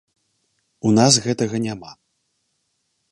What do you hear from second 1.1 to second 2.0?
гэтага няма.